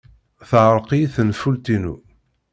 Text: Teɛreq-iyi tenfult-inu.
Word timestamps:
Teɛreq-iyi 0.49 1.07
tenfult-inu. 1.15 1.95